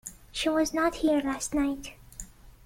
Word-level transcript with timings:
She 0.31 0.49
was 0.49 0.73
not 0.73 0.95
here 0.95 1.21
last 1.21 1.53
night. 1.53 1.93